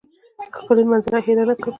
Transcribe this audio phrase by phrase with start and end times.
[0.57, 1.69] ښکلې منظره هېره نه کړم.